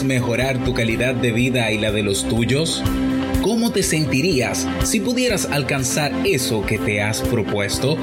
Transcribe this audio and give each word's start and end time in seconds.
¿Quieres 0.00 0.22
mejorar 0.22 0.64
tu 0.64 0.72
calidad 0.72 1.14
de 1.14 1.30
vida 1.30 1.70
y 1.72 1.76
la 1.76 1.92
de 1.92 2.02
los 2.02 2.26
tuyos? 2.26 2.82
¿Cómo 3.42 3.70
te 3.70 3.82
sentirías 3.82 4.66
si 4.82 4.98
pudieras 4.98 5.44
alcanzar 5.44 6.10
eso 6.24 6.64
que 6.64 6.78
te 6.78 7.02
has 7.02 7.20
propuesto? 7.20 7.98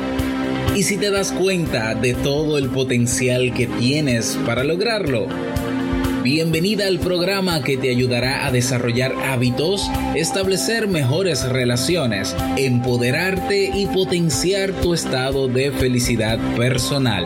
¿Y 0.75 0.83
si 0.83 0.97
te 0.97 1.09
das 1.09 1.31
cuenta 1.31 1.95
de 1.95 2.13
todo 2.13 2.59
el 2.59 2.69
potencial 2.69 3.51
que 3.51 3.65
tienes 3.65 4.37
para 4.45 4.63
lograrlo? 4.63 5.25
Bienvenida 6.21 6.85
al 6.85 6.99
programa 6.99 7.63
que 7.63 7.77
te 7.77 7.89
ayudará 7.89 8.45
a 8.45 8.51
desarrollar 8.51 9.15
hábitos, 9.25 9.89
establecer 10.15 10.87
mejores 10.87 11.49
relaciones, 11.49 12.35
empoderarte 12.57 13.71
y 13.73 13.87
potenciar 13.87 14.71
tu 14.71 14.93
estado 14.93 15.47
de 15.47 15.71
felicidad 15.71 16.37
personal. 16.55 17.25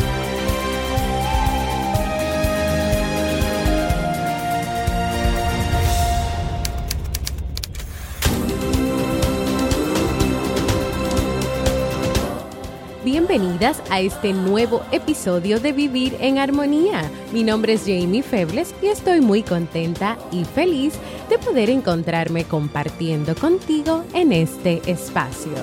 Bienvenidas 13.31 13.81
a 13.89 14.01
este 14.01 14.33
nuevo 14.33 14.81
episodio 14.91 15.61
de 15.61 15.71
Vivir 15.71 16.17
en 16.19 16.37
Armonía. 16.37 17.09
Mi 17.31 17.45
nombre 17.45 17.73
es 17.73 17.83
Jamie 17.83 18.23
Febles 18.23 18.75
y 18.81 18.87
estoy 18.87 19.21
muy 19.21 19.41
contenta 19.41 20.17
y 20.33 20.43
feliz 20.43 20.95
de 21.29 21.37
poder 21.37 21.69
encontrarme 21.69 22.43
compartiendo 22.43 23.33
contigo 23.35 24.03
en 24.13 24.33
este 24.33 24.81
espacio. 24.85 25.53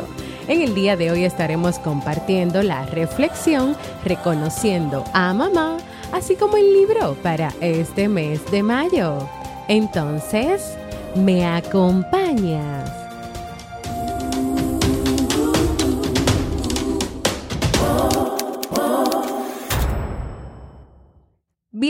En 0.47 0.63
el 0.63 0.75
día 0.75 0.97
de 0.97 1.11
hoy 1.11 1.25
estaremos 1.25 1.79
compartiendo 1.79 2.63
la 2.63 2.87
reflexión 2.87 3.77
Reconociendo 4.03 5.05
a 5.13 5.35
Mamá, 5.35 5.77
así 6.11 6.37
como 6.37 6.57
el 6.57 6.73
libro 6.73 7.19
para 7.23 7.53
este 7.61 8.09
mes 8.09 8.51
de 8.51 8.63
mayo. 8.63 9.29
Entonces, 9.69 10.75
¿me 11.15 11.45
acompañas? 11.45 12.98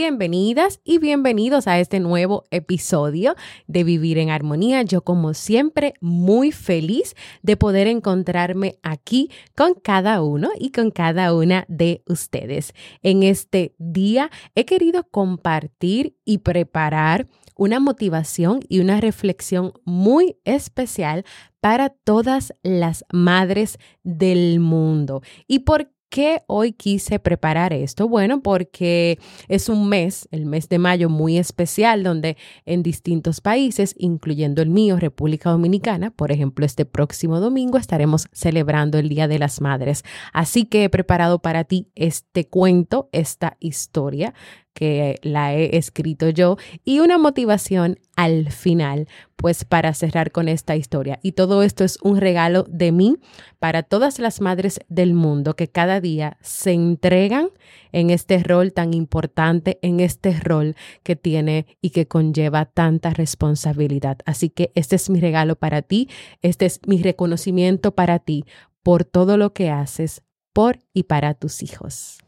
Bienvenidas 0.01 0.79
y 0.85 0.97
bienvenidos 0.97 1.67
a 1.67 1.77
este 1.77 1.99
nuevo 1.99 2.45
episodio 2.51 3.35
de 3.67 3.83
Vivir 3.83 4.17
en 4.17 4.29
Armonía. 4.29 4.81
Yo 4.83 5.01
como 5.01 5.33
siempre 5.33 5.93
muy 5.99 6.53
feliz 6.53 7.15
de 7.41 7.57
poder 7.57 7.87
encontrarme 7.87 8.79
aquí 8.81 9.29
con 9.57 9.73
cada 9.73 10.23
uno 10.23 10.51
y 10.57 10.71
con 10.71 10.91
cada 10.91 11.35
una 11.35 11.65
de 11.67 12.01
ustedes. 12.07 12.73
En 13.01 13.23
este 13.23 13.75
día 13.77 14.31
he 14.55 14.63
querido 14.63 15.03
compartir 15.03 16.15
y 16.23 16.37
preparar 16.37 17.27
una 17.57 17.81
motivación 17.81 18.61
y 18.69 18.79
una 18.79 19.01
reflexión 19.01 19.73
muy 19.83 20.37
especial 20.45 21.25
para 21.59 21.89
todas 21.89 22.53
las 22.63 23.03
madres 23.11 23.77
del 24.03 24.61
mundo. 24.61 25.23
¿Y 25.45 25.59
por 25.59 25.91
qué 26.09 26.41
hoy 26.47 26.73
quise 26.73 27.19
preparar 27.19 27.73
esto? 27.73 28.07
Bueno, 28.07 28.41
porque 28.41 29.19
es 29.47 29.69
un 29.69 29.87
mes, 29.87 30.27
el 30.31 30.45
mes 30.45 30.67
de 30.69 30.79
mayo, 30.79 31.09
muy 31.09 31.37
especial, 31.37 32.03
donde 32.03 32.37
en 32.65 32.83
distintos 32.83 33.41
países, 33.41 33.95
incluyendo 33.97 34.61
el 34.61 34.69
mío, 34.69 34.97
República 34.97 35.51
Dominicana, 35.51 36.11
por 36.11 36.31
ejemplo, 36.31 36.65
este 36.65 36.85
próximo 36.85 37.39
domingo 37.39 37.77
estaremos 37.77 38.27
celebrando 38.31 38.97
el 38.97 39.09
Día 39.09 39.27
de 39.27 39.39
las 39.39 39.61
Madres. 39.61 40.03
Así 40.33 40.65
que 40.65 40.85
he 40.85 40.89
preparado 40.89 41.39
para 41.39 41.63
ti 41.63 41.89
este 41.95 42.47
cuento, 42.47 43.09
esta 43.11 43.57
historia 43.59 44.33
que 44.79 45.19
la 45.23 45.53
he 45.53 45.75
escrito 45.75 46.29
yo 46.29 46.55
y 46.85 46.99
una 46.99 47.17
motivación 47.17 47.99
al 48.15 48.49
final, 48.49 49.09
pues 49.35 49.65
para 49.65 49.93
cerrar 49.93 50.31
con 50.31 50.47
esta 50.47 50.77
historia. 50.77 51.19
Y 51.21 51.33
todo 51.33 51.63
esto 51.63 51.83
es 51.83 51.99
un 52.01 52.15
regalo 52.15 52.63
de 52.63 52.93
mí 52.93 53.17
para 53.59 53.83
todas 53.83 54.19
las 54.19 54.39
madres 54.39 54.79
del 54.87 55.13
mundo 55.13 55.57
que 55.57 55.67
cada 55.67 55.99
día 55.99 56.37
se 56.39 56.71
entregan 56.71 57.49
en 57.91 58.09
este 58.09 58.41
rol 58.41 58.71
tan 58.71 58.93
importante, 58.93 59.79
en 59.81 59.99
este 59.99 60.39
rol 60.39 60.77
que 61.03 61.17
tiene 61.17 61.65
y 61.81 61.89
que 61.89 62.07
conlleva 62.07 62.63
tanta 62.63 63.09
responsabilidad. 63.09 64.19
Así 64.25 64.49
que 64.49 64.71
este 64.75 64.95
es 64.95 65.09
mi 65.09 65.19
regalo 65.19 65.57
para 65.57 65.81
ti, 65.81 66.07
este 66.41 66.65
es 66.65 66.79
mi 66.87 67.03
reconocimiento 67.03 67.95
para 67.95 68.19
ti 68.19 68.45
por 68.81 69.03
todo 69.03 69.35
lo 69.35 69.51
que 69.51 69.71
haces 69.71 70.21
por 70.53 70.79
y 70.93 71.03
para 71.03 71.33
tus 71.33 71.63
hijos. 71.63 72.19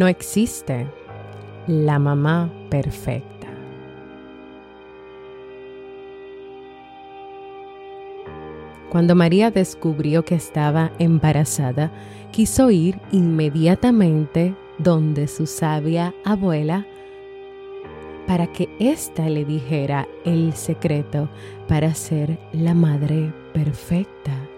No 0.00 0.08
existe 0.08 0.86
la 1.66 1.98
mamá 1.98 2.50
perfecta. 2.70 3.48
Cuando 8.88 9.14
María 9.14 9.50
descubrió 9.50 10.24
que 10.24 10.36
estaba 10.36 10.90
embarazada, 10.98 11.90
quiso 12.32 12.70
ir 12.70 12.98
inmediatamente 13.12 14.54
donde 14.78 15.28
su 15.28 15.44
sabia 15.44 16.14
abuela 16.24 16.86
para 18.26 18.46
que 18.46 18.70
ésta 18.78 19.28
le 19.28 19.44
dijera 19.44 20.08
el 20.24 20.54
secreto 20.54 21.28
para 21.68 21.92
ser 21.92 22.38
la 22.54 22.72
madre 22.72 23.34
perfecta. 23.52 24.49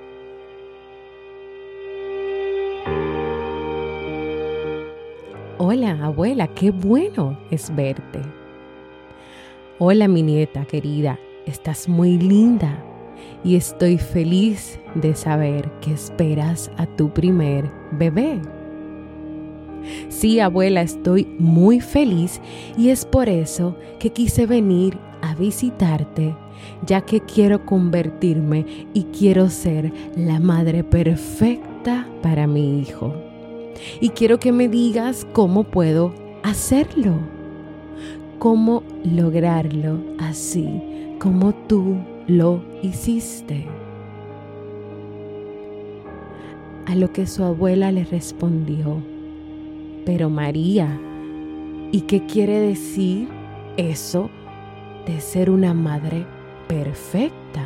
Hola, 5.75 5.99
abuela, 6.05 6.49
qué 6.49 6.71
bueno 6.71 7.38
es 7.50 7.75
verte. 7.75 8.21
Hola, 9.78 10.06
mi 10.06 10.22
nieta 10.22 10.66
querida, 10.66 11.19
estás 11.47 11.88
muy 11.88 12.19
linda 12.19 12.84
y 13.42 13.57
estoy 13.57 13.97
feliz 13.97 14.78
de 14.95 15.15
saber 15.15 15.72
que 15.80 15.95
esperas 15.95 16.71
a 16.77 16.84
tu 16.84 17.09
primer 17.09 17.71
bebé. 17.92 18.42
Sí, 20.10 20.41
abuela, 20.41 20.83
estoy 20.83 21.24
muy 21.39 21.80
feliz 21.80 22.42
y 22.77 22.91
es 22.91 23.07
por 23.07 23.30
eso 23.30 23.75
que 23.98 24.10
quise 24.10 24.45
venir 24.45 24.98
a 25.22 25.34
visitarte, 25.34 26.36
ya 26.84 27.01
que 27.01 27.22
quiero 27.22 27.65
convertirme 27.65 28.66
y 28.92 29.04
quiero 29.04 29.48
ser 29.48 29.91
la 30.16 30.39
madre 30.39 30.84
perfecta 30.84 32.07
para 32.21 32.47
mi 32.47 32.78
hijo 32.78 33.31
y 34.00 34.10
quiero 34.10 34.38
que 34.38 34.52
me 34.52 34.68
digas 34.68 35.26
cómo 35.32 35.64
puedo 35.64 36.14
hacerlo, 36.42 37.14
cómo 38.38 38.82
lograrlo 39.04 39.98
así 40.18 40.82
como 41.18 41.52
tú 41.52 41.96
lo 42.26 42.62
hiciste. 42.82 43.66
A 46.86 46.96
lo 46.96 47.12
que 47.12 47.26
su 47.26 47.44
abuela 47.44 47.92
le 47.92 48.04
respondió, 48.04 49.00
pero 50.04 50.28
María, 50.28 51.00
¿y 51.92 52.00
qué 52.02 52.26
quiere 52.26 52.58
decir 52.58 53.28
eso 53.76 54.30
de 55.06 55.20
ser 55.20 55.48
una 55.48 55.74
madre 55.74 56.26
perfecta? 56.66 57.64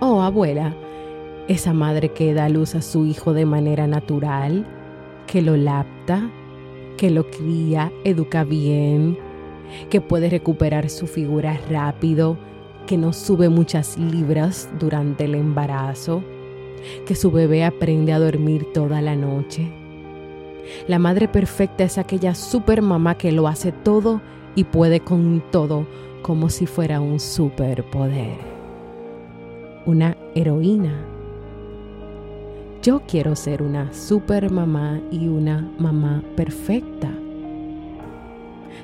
Oh, 0.00 0.20
abuela, 0.20 0.74
esa 1.48 1.72
madre 1.72 2.10
que 2.10 2.34
da 2.34 2.48
luz 2.48 2.74
a 2.74 2.82
su 2.82 3.06
hijo 3.06 3.32
de 3.32 3.46
manera 3.46 3.86
natural, 3.86 4.66
que 5.26 5.42
lo 5.42 5.56
lapta, 5.56 6.30
que 6.96 7.10
lo 7.10 7.30
cría, 7.30 7.92
educa 8.04 8.44
bien, 8.44 9.18
que 9.90 10.00
puede 10.00 10.30
recuperar 10.30 10.88
su 10.90 11.06
figura 11.06 11.60
rápido, 11.70 12.36
que 12.86 12.96
no 12.96 13.12
sube 13.12 13.48
muchas 13.48 13.98
libras 13.98 14.68
durante 14.78 15.24
el 15.24 15.34
embarazo, 15.34 16.22
que 17.04 17.14
su 17.14 17.30
bebé 17.30 17.64
aprende 17.64 18.12
a 18.12 18.18
dormir 18.18 18.66
toda 18.72 19.00
la 19.00 19.16
noche. 19.16 19.72
La 20.88 20.98
madre 20.98 21.28
perfecta 21.28 21.84
es 21.84 21.98
aquella 21.98 22.34
super 22.34 22.82
mamá 22.82 23.16
que 23.16 23.32
lo 23.32 23.46
hace 23.46 23.72
todo 23.72 24.20
y 24.54 24.64
puede 24.64 25.00
con 25.00 25.42
todo 25.50 25.86
como 26.22 26.48
si 26.48 26.66
fuera 26.66 27.00
un 27.00 27.20
superpoder. 27.20 28.36
Una 29.84 30.16
heroína. 30.34 31.15
Yo 32.86 33.02
quiero 33.08 33.34
ser 33.34 33.64
una 33.64 33.92
super 33.92 34.48
mamá 34.48 35.00
y 35.10 35.26
una 35.26 35.68
mamá 35.76 36.22
perfecta 36.36 37.10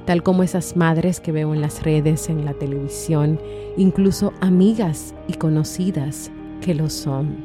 tal 0.06 0.24
como 0.24 0.42
esas 0.42 0.76
madres 0.76 1.20
que 1.20 1.30
veo 1.30 1.54
en 1.54 1.60
las 1.60 1.84
redes, 1.84 2.28
en 2.28 2.44
la 2.44 2.52
televisión, 2.54 3.38
incluso 3.76 4.32
amigas 4.40 5.14
y 5.28 5.34
conocidas 5.34 6.32
que 6.60 6.74
lo 6.74 6.90
son. 6.90 7.36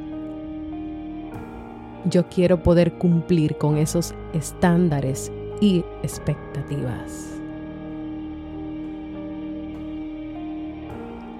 Yo 2.06 2.27
quiero 2.27 2.63
poder 2.63 2.94
cumplir 2.94 3.60
con 3.60 3.77
esos 3.77 4.15
estándares 4.33 5.31
y 5.62 5.86
expectativas. 6.01 7.36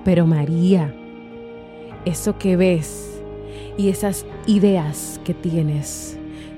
Pero 0.06 0.28
María, 0.28 0.94
eso 2.06 2.38
que 2.38 2.56
ves 2.56 3.17
y 3.78 3.90
esas 3.90 4.26
ideas 4.46 5.20
que 5.24 5.34
tienes 5.34 6.18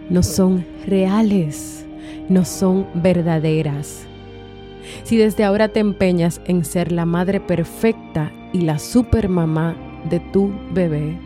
no 0.09 0.23
son 0.23 0.65
reales, 0.85 1.85
no 2.29 2.45
son 2.45 2.87
verdaderas 2.95 4.07
si 5.03 5.17
desde 5.17 5.43
ahora 5.43 5.69
te 5.69 5.79
empeñas 5.79 6.41
en 6.45 6.65
ser 6.65 6.91
la 6.91 7.05
madre 7.05 7.39
perfecta 7.39 8.31
y 8.53 8.61
la 8.61 8.79
supermamá 8.79 9.75
de 10.09 10.19
tu 10.19 10.51
bebé, 10.73 11.17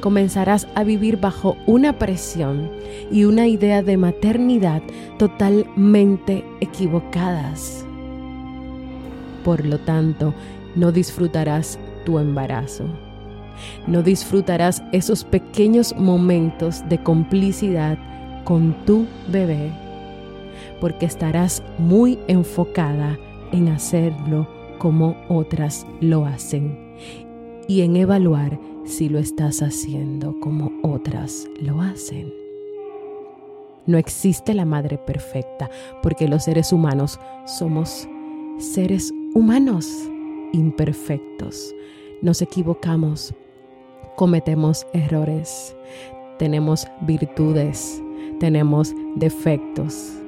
comenzarás 0.00 0.66
a 0.74 0.84
vivir 0.84 1.18
bajo 1.18 1.56
una 1.66 1.98
presión 1.98 2.70
y 3.10 3.24
una 3.24 3.46
idea 3.46 3.82
de 3.82 3.96
maternidad 3.96 4.82
totalmente 5.18 6.44
equivocadas. 6.60 7.84
Por 9.44 9.64
lo 9.64 9.78
tanto, 9.78 10.34
no 10.76 10.92
disfrutarás 10.92 11.78
tu 12.04 12.18
embarazo. 12.18 12.86
No 13.86 14.02
disfrutarás 14.02 14.82
esos 14.92 15.24
pequeños 15.24 15.94
momentos 15.96 16.88
de 16.88 17.02
complicidad 17.02 17.98
con 18.44 18.74
tu 18.84 19.06
bebé 19.28 19.70
porque 20.80 21.06
estarás 21.06 21.62
muy 21.78 22.18
enfocada 22.26 23.18
en 23.52 23.68
hacerlo 23.68 24.48
como 24.78 25.16
otras 25.28 25.86
lo 26.00 26.26
hacen 26.26 26.76
y 27.68 27.82
en 27.82 27.96
evaluar 27.96 28.58
si 28.84 29.08
lo 29.08 29.18
estás 29.18 29.62
haciendo 29.62 30.38
como 30.40 30.72
otras 30.82 31.46
lo 31.60 31.80
hacen. 31.80 32.32
No 33.86 33.98
existe 33.98 34.54
la 34.54 34.64
madre 34.64 34.98
perfecta 34.98 35.70
porque 36.02 36.28
los 36.28 36.44
seres 36.44 36.72
humanos 36.72 37.18
somos 37.46 38.08
seres 38.58 39.12
humanos 39.34 39.88
imperfectos. 40.52 41.74
Nos 42.20 42.42
equivocamos, 42.42 43.34
cometemos 44.16 44.86
errores, 44.92 45.76
tenemos 46.38 46.86
virtudes, 47.02 48.02
tenemos 48.40 48.92
defectos 49.16 50.22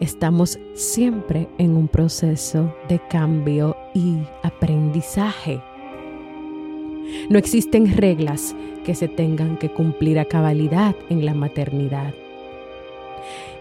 estamos 0.00 0.58
siempre 0.74 1.48
en 1.58 1.76
un 1.76 1.88
proceso 1.88 2.74
de 2.88 3.00
cambio 3.08 3.76
y 3.94 4.18
aprendizaje. 4.42 5.60
No 7.30 7.38
existen 7.38 7.96
reglas 7.96 8.54
que 8.84 8.94
se 8.94 9.08
tengan 9.08 9.56
que 9.56 9.70
cumplir 9.70 10.18
a 10.18 10.24
cabalidad 10.24 10.94
en 11.08 11.24
la 11.24 11.34
maternidad. 11.34 12.14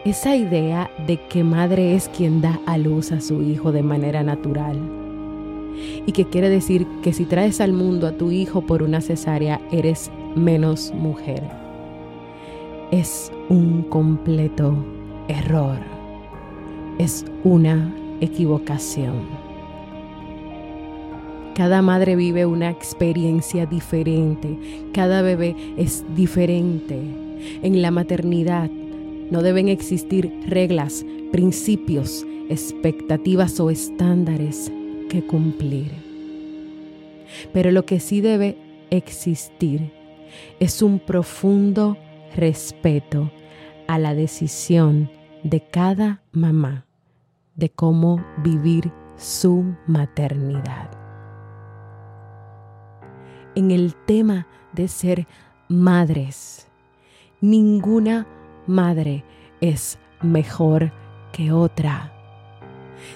Esa 0.06 0.36
idea 0.36 0.90
de 1.06 1.18
que 1.18 1.44
madre 1.44 1.96
es 1.96 2.10
quien 2.10 2.42
da 2.42 2.60
a 2.66 2.78
luz 2.78 3.12
a 3.12 3.20
su 3.20 3.42
hijo 3.42 3.72
de 3.72 3.84
manera 3.84 4.24
natural 4.24 5.07
y 6.06 6.12
que 6.12 6.26
quiere 6.26 6.50
decir 6.50 6.88
que 7.02 7.14
si 7.14 7.26
traes 7.26 7.62
al 7.62 7.74
mundo 7.74 8.08
a 8.08 8.14
tu 8.14 8.32
hijo 8.32 8.62
por 8.62 8.84
una 8.84 9.02
cesárea 9.02 9.62
eres 9.72 10.12
menos 10.36 10.94
mujer. 10.94 11.44
Es 12.92 13.32
un 13.50 13.84
completo 13.84 14.76
error 15.28 15.98
es 16.98 17.26
una 17.44 17.94
equivocación. 18.22 19.22
Cada 21.54 21.82
madre 21.82 22.16
vive 22.16 22.46
una 22.46 22.70
experiencia 22.70 23.66
diferente, 23.66 24.58
cada 24.94 25.22
bebé 25.22 25.56
es 25.78 26.04
diferente. 26.16 27.00
En 27.62 27.82
la 27.82 27.92
maternidad 27.92 28.70
no 29.32 29.42
deben 29.42 29.68
existir 29.68 30.32
reglas, 30.48 31.06
principios, 31.32 32.26
expectativas 32.50 33.60
o 33.60 33.70
estándares 33.70 34.72
que 35.08 35.26
cumplir. 35.26 35.92
Pero 37.54 37.72
lo 37.72 37.86
que 37.86 38.00
sí 38.00 38.22
debe 38.22 38.58
existir 38.90 39.92
es 40.60 40.82
un 40.82 41.00
profundo 41.00 41.98
respeto 42.36 43.32
a 43.88 43.98
la 43.98 44.14
decisión 44.14 45.10
de 45.44 45.62
cada 45.62 46.22
mamá 46.32 46.86
de 47.56 47.70
cómo 47.70 48.24
vivir 48.44 48.92
su 49.18 49.76
maternidad. 49.88 50.92
En 53.56 53.72
el 53.72 53.96
tema 54.06 54.48
de 54.74 54.88
ser 54.88 55.28
madres, 55.68 56.68
ninguna 57.42 58.28
madre 58.68 59.24
es 59.62 59.98
mejor 60.22 60.92
que 61.32 61.52
otra. 61.52 62.17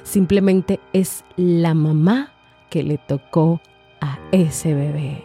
Simplemente 0.04 0.80
es 0.94 1.24
la 1.36 1.74
mamá 1.74 2.34
que 2.70 2.84
le 2.84 2.98
tocó 2.98 3.62
a 4.00 4.18
ese 4.32 4.74
bebé, 4.74 5.24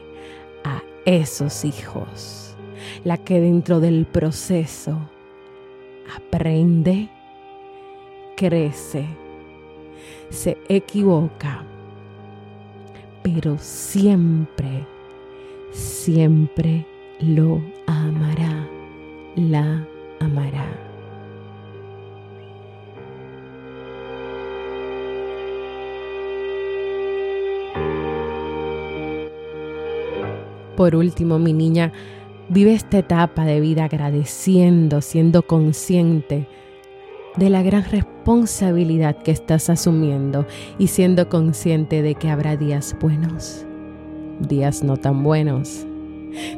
a 0.64 0.82
esos 1.04 1.64
hijos, 1.64 2.56
la 3.04 3.18
que 3.18 3.40
dentro 3.40 3.80
del 3.80 4.06
proceso 4.06 4.98
aprende, 6.14 7.08
crece, 8.36 9.06
se 10.30 10.58
equivoca, 10.68 11.64
pero 13.22 13.58
siempre, 13.58 14.86
siempre 15.72 16.86
lo 17.20 17.62
amará, 17.86 18.68
la 19.36 19.86
amará. 20.20 20.85
Por 30.76 30.94
último, 30.94 31.38
mi 31.38 31.52
niña, 31.52 31.92
vive 32.48 32.74
esta 32.74 32.98
etapa 32.98 33.44
de 33.44 33.60
vida 33.60 33.84
agradeciendo, 33.84 35.00
siendo 35.00 35.42
consciente 35.42 36.46
de 37.36 37.50
la 37.50 37.62
gran 37.62 37.84
responsabilidad 37.84 39.16
que 39.22 39.30
estás 39.30 39.68
asumiendo 39.70 40.46
y 40.78 40.88
siendo 40.88 41.28
consciente 41.28 42.02
de 42.02 42.14
que 42.14 42.30
habrá 42.30 42.56
días 42.56 42.96
buenos, 43.00 43.66
días 44.40 44.82
no 44.82 44.96
tan 44.96 45.22
buenos, 45.22 45.86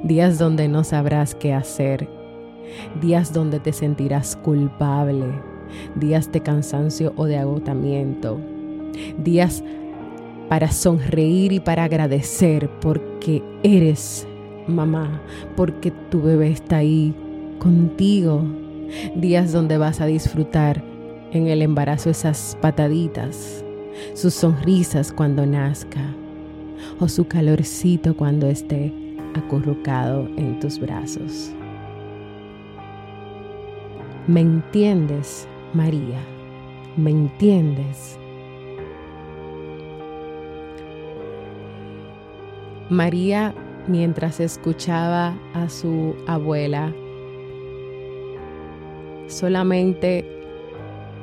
días 0.03 0.39
donde 0.39 0.69
no 0.69 0.85
sabrás 0.85 1.35
qué 1.35 1.53
hacer, 1.53 2.09
días 3.01 3.33
donde 3.33 3.61
te 3.61 3.73
sentirás 3.73 4.37
culpable, 4.37 5.27
días 5.97 6.31
de 6.33 6.41
cansancio 6.41 7.13
o 7.17 7.25
de 7.27 7.39
agotamiento, 7.39 8.41
días 9.19 9.63
para 10.49 10.71
sonreír 10.71 11.53
y 11.53 11.61
para 11.61 11.85
agradecer 11.85 12.71
porque 12.81 13.43
eres 13.63 14.27
mamá, 14.67 15.21
porque 15.57 15.91
tu 16.11 16.23
bebé 16.23 16.51
está 16.51 16.79
ahí 16.79 17.15
contigo 17.59 18.43
días 19.15 19.53
donde 19.53 19.79
vas 19.79 20.01
a 20.01 20.07
disfrutar 20.07 20.83
en 21.33 21.49
el 21.49 21.63
embarazo 21.63 22.11
esas 22.11 22.57
pataditas, 22.61 23.65
sus 24.15 24.35
sonrisas 24.35 25.13
cuando 25.13 25.45
nazca 25.45 26.15
o 27.01 27.09
su 27.09 27.27
calorcito 27.27 28.17
cuando 28.17 28.47
esté 28.47 28.93
acurrucado 29.35 30.29
en 30.37 30.59
tus 30.61 30.79
brazos. 30.79 31.53
¿Me 34.27 34.41
entiendes, 34.41 35.47
María? 35.75 36.21
¿Me 36.97 37.11
entiendes? 37.11 38.18
María, 42.91 43.55
mientras 43.87 44.41
escuchaba 44.41 45.35
a 45.55 45.69
su 45.69 46.15
abuela 46.27 46.93
solamente 49.29 50.25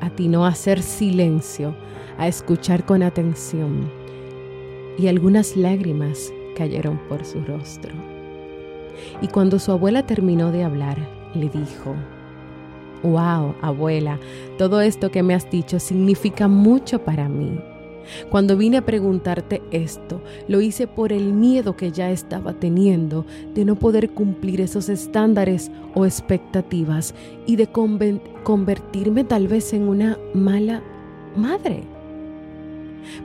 atinó 0.02 0.46
a 0.46 0.50
hacer 0.50 0.82
silencio, 0.82 1.76
a 2.18 2.28
escuchar 2.28 2.86
con 2.86 3.04
atención. 3.04 4.06
y 4.98 5.10
algunas 5.10 5.58
lágrimas 5.58 6.32
cayeron 6.56 6.98
por 7.10 7.26
su 7.26 7.42
rostro. 7.42 7.92
Y 9.22 9.28
cuando 9.28 9.60
su 9.60 9.74
abuela 9.74 10.06
terminó 10.06 10.54
de 10.54 10.64
hablar, 10.64 10.98
le 11.34 11.50
dijo, 11.50 11.94
Wow, 13.04 13.56
abuela, 13.62 14.18
todo 14.58 14.80
esto 14.80 15.12
que 15.12 15.22
me 15.22 15.34
has 15.34 15.52
dicho 15.52 15.82
significa 15.82 16.48
mucho 16.48 17.04
para 17.04 17.28
mí. 17.28 17.60
Cuando 18.30 18.58
vine 18.58 18.78
a 18.78 18.86
preguntarte 18.86 19.62
esto, 19.72 20.22
lo 20.48 20.62
hice 20.62 20.88
por 20.88 21.12
el 21.12 21.34
miedo 21.34 21.76
que 21.76 21.92
ya 21.92 22.12
estaba 22.12 22.54
teniendo 22.54 23.26
de 23.54 23.66
no 23.66 23.76
poder 23.76 24.12
cumplir 24.12 24.62
esos 24.62 24.90
estándares 24.90 25.72
o 25.94 26.06
expectativas 26.06 27.14
y 27.46 27.56
de 27.56 27.68
convertirme 27.68 29.24
tal 29.24 29.48
vez 29.48 29.74
en 29.74 29.88
una 29.88 30.18
mala 30.34 30.82
madre. 31.36 31.84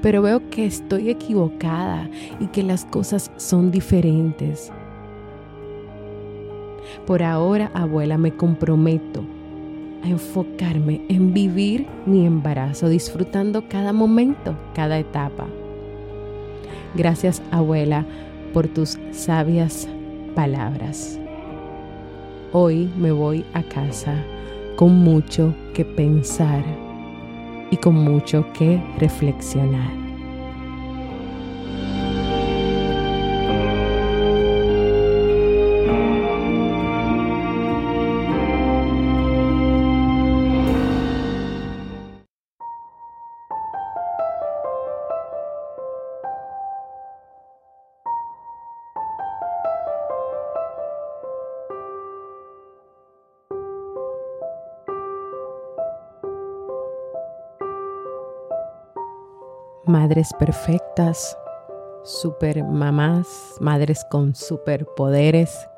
Pero 0.02 0.22
veo 0.22 0.50
que 0.50 0.66
estoy 0.66 1.10
equivocada 1.10 2.10
y 2.38 2.46
que 2.48 2.62
las 2.62 2.84
cosas 2.84 3.30
son 3.36 3.70
diferentes. 3.70 4.70
Por 7.06 7.22
ahora, 7.22 7.70
abuela, 7.72 8.18
me 8.18 8.36
comprometo 8.36 9.24
a 10.02 10.08
enfocarme 10.08 11.00
en 11.08 11.32
vivir 11.32 11.86
mi 12.06 12.26
embarazo, 12.26 12.88
disfrutando 12.88 13.68
cada 13.68 13.92
momento, 13.92 14.56
cada 14.74 14.98
etapa. 14.98 15.46
Gracias, 16.94 17.42
abuela, 17.50 18.04
por 18.52 18.66
tus 18.68 18.98
sabias 19.12 19.88
palabras. 20.34 21.18
Hoy 22.52 22.90
me 22.98 23.12
voy 23.12 23.44
a 23.54 23.62
casa 23.62 24.14
con 24.76 24.96
mucho 24.96 25.54
que 25.74 25.84
pensar 25.84 26.64
y 27.70 27.76
con 27.76 27.94
mucho 27.94 28.44
que 28.52 28.82
reflexionar. 28.98 29.99
Madres 59.90 60.32
perfectas, 60.38 61.36
super 62.04 62.62
mamás, 62.64 63.26
madres 63.60 64.06
con 64.10 64.34
superpoderes. 64.34 65.68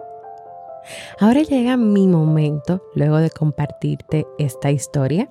Ahora 1.18 1.42
llega 1.42 1.76
mi 1.76 2.06
momento, 2.06 2.82
luego 2.94 3.16
de 3.18 3.30
compartirte 3.30 4.26
esta 4.38 4.70
historia, 4.70 5.30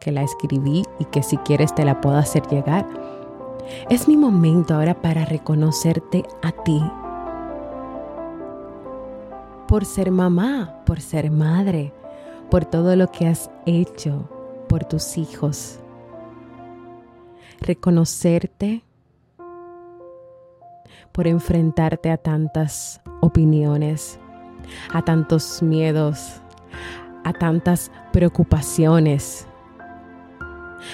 que 0.00 0.12
la 0.12 0.22
escribí 0.22 0.82
y 0.98 1.04
que 1.06 1.22
si 1.22 1.36
quieres 1.38 1.74
te 1.74 1.84
la 1.84 2.00
puedo 2.00 2.16
hacer 2.16 2.46
llegar. 2.48 2.86
Es 3.90 4.08
mi 4.08 4.16
momento 4.16 4.74
ahora 4.74 5.00
para 5.00 5.24
reconocerte 5.24 6.24
a 6.42 6.52
ti. 6.52 6.82
Por 9.68 9.84
ser 9.84 10.10
mamá, 10.10 10.82
por 10.86 11.00
ser 11.00 11.30
madre, 11.30 11.92
por 12.50 12.64
todo 12.64 12.96
lo 12.96 13.08
que 13.08 13.26
has 13.26 13.50
hecho 13.66 14.28
por 14.68 14.84
tus 14.84 15.18
hijos, 15.18 15.81
reconocerte, 17.62 18.84
por 21.12 21.26
enfrentarte 21.26 22.10
a 22.10 22.16
tantas 22.16 23.00
opiniones, 23.20 24.18
a 24.92 25.02
tantos 25.02 25.62
miedos, 25.62 26.40
a 27.24 27.32
tantas 27.32 27.92
preocupaciones, 28.12 29.46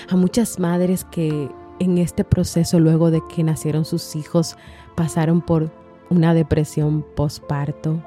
a 0.09 0.17
muchas 0.17 0.59
madres 0.59 1.05
que 1.05 1.49
en 1.79 1.99
este 1.99 2.25
proceso, 2.25 2.81
luego 2.81 3.11
de 3.11 3.23
que 3.35 3.45
nacieron 3.45 3.85
sus 3.85 4.17
hijos, 4.17 4.57
pasaron 4.97 5.41
por 5.41 5.71
una 6.11 6.35
depresión 6.35 7.05
postparto, 7.15 8.03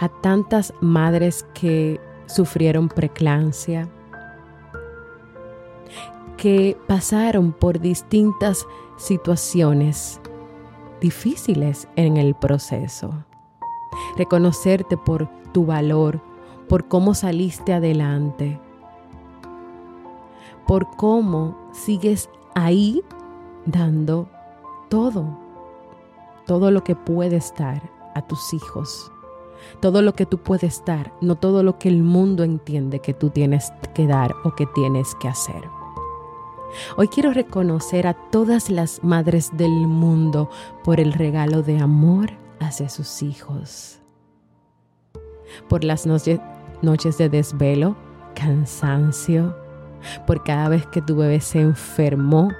a 0.00 0.08
tantas 0.20 0.72
madres 0.80 1.46
que 1.54 2.00
sufrieron 2.26 2.88
preclancia, 2.88 3.88
que 6.46 6.78
pasaron 6.86 7.50
por 7.50 7.80
distintas 7.80 8.68
situaciones 8.98 10.20
difíciles 11.00 11.88
en 11.96 12.18
el 12.18 12.36
proceso. 12.36 13.24
Reconocerte 14.16 14.96
por 14.96 15.28
tu 15.52 15.66
valor, 15.66 16.20
por 16.68 16.86
cómo 16.86 17.14
saliste 17.14 17.72
adelante, 17.72 18.60
por 20.68 20.88
cómo 20.94 21.56
sigues 21.72 22.30
ahí 22.54 23.02
dando 23.64 24.28
todo, 24.88 25.36
todo 26.46 26.70
lo 26.70 26.84
que 26.84 26.94
puedes 26.94 27.52
dar 27.58 27.82
a 28.14 28.22
tus 28.22 28.54
hijos, 28.54 29.10
todo 29.80 30.00
lo 30.00 30.12
que 30.12 30.26
tú 30.26 30.38
puedes 30.38 30.84
dar, 30.84 31.12
no 31.20 31.34
todo 31.34 31.64
lo 31.64 31.76
que 31.80 31.88
el 31.88 32.04
mundo 32.04 32.44
entiende 32.44 33.00
que 33.00 33.14
tú 33.14 33.30
tienes 33.30 33.72
que 33.94 34.06
dar 34.06 34.32
o 34.44 34.54
que 34.54 34.66
tienes 34.66 35.12
que 35.16 35.26
hacer. 35.26 35.75
Hoy 36.96 37.08
quiero 37.08 37.32
reconocer 37.32 38.06
a 38.06 38.14
todas 38.14 38.70
las 38.70 39.02
madres 39.02 39.50
del 39.56 39.70
mundo 39.70 40.50
por 40.84 41.00
el 41.00 41.12
regalo 41.12 41.62
de 41.62 41.78
amor 41.78 42.30
hacia 42.60 42.88
sus 42.88 43.22
hijos. 43.22 44.00
Por 45.68 45.84
las 45.84 46.06
noches, 46.06 46.38
de 47.18 47.28
desvelo, 47.28 47.96
cansancio, 48.34 49.56
por 50.26 50.42
cada 50.42 50.68
vez 50.68 50.86
que 50.86 51.02
tu 51.02 51.16
bebé 51.16 51.40
se 51.40 51.60
enfermó, 51.60 52.50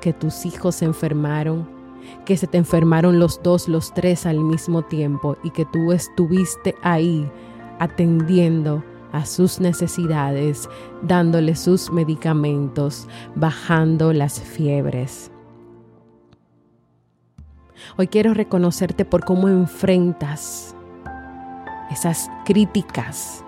que 0.00 0.12
tus 0.12 0.46
hijos 0.46 0.76
se 0.76 0.84
enfermaron, 0.84 1.68
que 2.24 2.36
se 2.36 2.46
te 2.46 2.58
enfermaron 2.58 3.18
los 3.18 3.42
dos, 3.42 3.68
los 3.68 3.92
tres 3.92 4.26
al 4.26 4.40
mismo 4.40 4.82
tiempo 4.82 5.36
y 5.42 5.50
que 5.50 5.64
tú 5.66 5.92
estuviste 5.92 6.74
ahí 6.82 7.30
atendiendo 7.78 8.82
sus 9.26 9.60
necesidades, 9.60 10.68
dándole 11.02 11.56
sus 11.56 11.90
medicamentos, 11.90 13.08
bajando 13.34 14.12
las 14.12 14.40
fiebres. 14.40 15.30
Hoy 17.96 18.08
quiero 18.08 18.34
reconocerte 18.34 19.04
por 19.04 19.24
cómo 19.24 19.48
enfrentas 19.48 20.74
esas 21.90 22.30
críticas, 22.44 23.44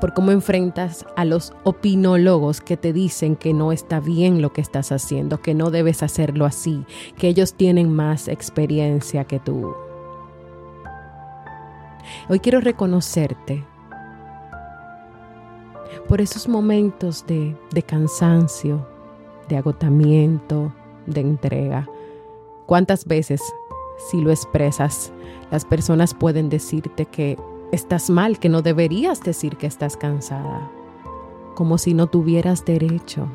por 0.00 0.14
cómo 0.14 0.30
enfrentas 0.30 1.06
a 1.16 1.24
los 1.24 1.52
opinólogos 1.64 2.60
que 2.60 2.76
te 2.76 2.92
dicen 2.92 3.36
que 3.36 3.52
no 3.52 3.72
está 3.72 4.00
bien 4.00 4.42
lo 4.42 4.52
que 4.52 4.60
estás 4.60 4.92
haciendo, 4.92 5.40
que 5.40 5.54
no 5.54 5.70
debes 5.70 6.02
hacerlo 6.02 6.44
así, 6.44 6.84
que 7.16 7.28
ellos 7.28 7.54
tienen 7.54 7.92
más 7.92 8.28
experiencia 8.28 9.24
que 9.24 9.38
tú. 9.38 9.74
Hoy 12.28 12.40
quiero 12.40 12.60
reconocerte 12.60 13.64
por 16.08 16.22
esos 16.22 16.48
momentos 16.48 17.24
de, 17.26 17.54
cansancio, 17.86 18.84
de 19.48 19.58
agotamiento, 19.58 20.72
de 21.06 21.20
entrega. 21.20 21.86
¿Cuántas 22.66 23.04
veces, 23.04 23.42
si 24.10 24.20
lo 24.20 24.30
expresas, 24.30 25.12
las 25.50 25.64
personas 25.66 26.14
pueden 26.14 26.48
decirte 26.48 27.04
que 27.04 27.38
estás 27.72 28.08
mal, 28.08 28.38
que 28.38 28.48
no 28.48 28.62
deberías 28.62 29.20
decir 29.20 29.56
que 29.56 29.66
estás 29.66 29.96
cansada, 29.96 30.70
como 31.54 31.76
si 31.76 31.92
no 31.92 32.06
tuvieras 32.06 32.64
derecho? 32.64 33.28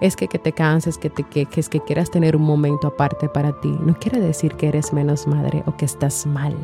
Es 0.00 0.16
que 0.16 0.28
que 0.28 0.38
te 0.38 0.52
canses, 0.52 0.98
que 0.98 1.10
te 1.10 1.24
quejes, 1.24 1.68
que 1.68 1.80
quieras 1.80 2.10
tener 2.10 2.36
un 2.36 2.42
momento 2.42 2.88
aparte 2.88 3.28
para 3.28 3.58
ti, 3.60 3.74
no 3.80 3.98
quiere 3.98 4.20
decir 4.20 4.54
que 4.54 4.68
eres 4.68 4.92
menos 4.92 5.26
madre 5.26 5.64
o 5.66 5.76
que 5.76 5.86
estás 5.86 6.26
mal 6.26 6.54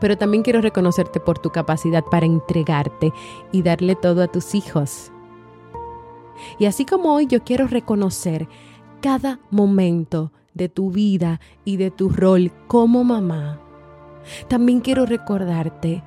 pero 0.00 0.16
también 0.16 0.42
quiero 0.42 0.60
reconocerte 0.60 1.20
por 1.20 1.38
tu 1.38 1.50
capacidad 1.50 2.04
para 2.04 2.26
entregarte 2.26 3.12
y 3.52 3.62
darle 3.62 3.96
todo 3.96 4.22
a 4.22 4.28
tus 4.28 4.54
hijos. 4.54 5.12
Y 6.58 6.66
así 6.66 6.84
como 6.84 7.14
hoy 7.14 7.26
yo 7.26 7.44
quiero 7.44 7.66
reconocer 7.66 8.48
cada 9.00 9.40
momento 9.50 10.32
de 10.54 10.68
tu 10.68 10.90
vida 10.90 11.40
y 11.64 11.76
de 11.76 11.90
tu 11.90 12.08
rol 12.08 12.52
como 12.66 13.04
mamá, 13.04 13.60
también 14.48 14.80
quiero 14.80 15.06
recordarte 15.06 16.02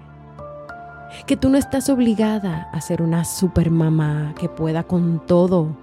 que 1.26 1.38
tú 1.38 1.50
no 1.50 1.58
estás 1.58 1.90
obligada 1.90 2.70
a 2.72 2.82
ser 2.82 3.02
una 3.02 3.24
super 3.26 3.70
mamá 3.72 4.34
que 4.40 4.50
pueda 4.50 4.84
con 4.84 5.26
todo, 5.26 5.76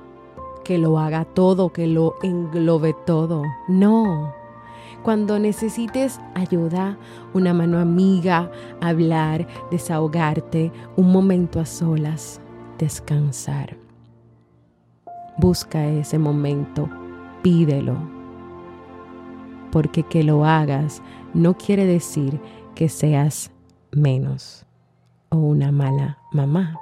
que 0.65 0.79
lo 0.79 0.99
haga 0.99 1.25
todo, 1.25 1.73
que 1.73 1.87
lo 1.87 2.17
englobe 2.23 2.95
todo. 3.07 3.45
No. 3.69 4.40
Cuando 5.03 5.39
necesites 5.39 6.21
ayuda, 6.35 6.99
una 7.33 7.55
mano 7.55 7.79
amiga, 7.79 8.51
hablar, 8.83 9.47
desahogarte, 9.71 10.71
un 10.97 11.11
momento 11.11 11.59
a 11.59 11.65
solas, 11.65 12.41
descansar. 12.79 13.79
Busca 15.39 15.87
ese 15.87 16.19
momento, 16.19 16.89
pídelo. 17.43 17.97
Porque 19.73 20.03
que 20.03 20.23
lo 20.23 20.45
hagas 20.45 21.01
no 21.33 21.57
quiere 21.57 21.87
decir 21.87 22.39
que 22.75 22.91
seas 22.91 23.51
menos 23.93 24.67
o 25.31 25.39
una 25.39 25.73
mala 25.73 26.19
mamá. 26.33 26.79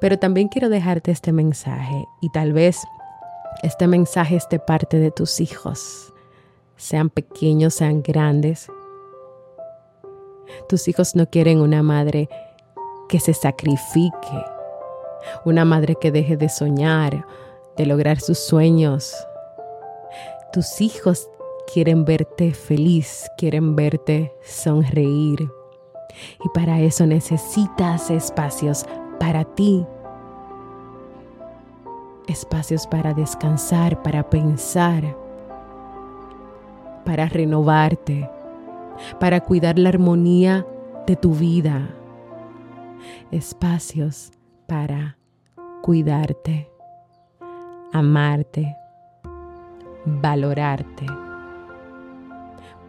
Pero 0.00 0.18
también 0.18 0.48
quiero 0.48 0.68
dejarte 0.68 1.10
este 1.12 1.32
mensaje 1.32 2.04
y 2.20 2.30
tal 2.30 2.52
vez 2.52 2.86
este 3.62 3.86
mensaje 3.86 4.36
esté 4.36 4.58
parte 4.58 4.98
de 4.98 5.10
tus 5.10 5.40
hijos, 5.40 6.12
sean 6.76 7.10
pequeños, 7.10 7.74
sean 7.74 8.02
grandes. 8.02 8.68
Tus 10.68 10.88
hijos 10.88 11.14
no 11.14 11.28
quieren 11.28 11.60
una 11.60 11.82
madre 11.82 12.28
que 13.08 13.20
se 13.20 13.34
sacrifique, 13.34 14.44
una 15.44 15.64
madre 15.64 15.96
que 16.00 16.12
deje 16.12 16.36
de 16.36 16.48
soñar, 16.48 17.26
de 17.76 17.86
lograr 17.86 18.20
sus 18.20 18.38
sueños. 18.38 19.14
Tus 20.52 20.80
hijos 20.80 21.28
quieren 21.72 22.04
verte 22.04 22.52
feliz, 22.54 23.30
quieren 23.36 23.76
verte 23.76 24.32
sonreír. 24.42 25.48
Y 26.44 26.48
para 26.54 26.80
eso 26.80 27.06
necesitas 27.06 28.10
espacios 28.10 28.86
para 29.18 29.44
ti. 29.44 29.86
Espacios 32.26 32.86
para 32.86 33.14
descansar, 33.14 34.02
para 34.02 34.28
pensar, 34.28 35.16
para 37.04 37.26
renovarte, 37.26 38.28
para 39.20 39.40
cuidar 39.40 39.78
la 39.78 39.90
armonía 39.90 40.66
de 41.06 41.14
tu 41.16 41.34
vida. 41.34 41.88
Espacios 43.30 44.32
para 44.66 45.16
cuidarte, 45.82 46.68
amarte, 47.92 48.76
valorarte. 50.04 51.06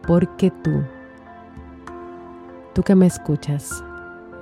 Porque 0.06 0.50
tú, 0.50 0.82
tú 2.74 2.82
que 2.82 2.94
me 2.96 3.06
escuchas, 3.06 3.84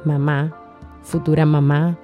mamá, 0.05 0.57
futura 1.03 1.45
mamá, 1.45 1.99